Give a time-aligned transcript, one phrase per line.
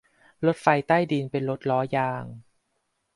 [0.45, 2.25] รถไฟใต้ดินเป็นรถล้อยาง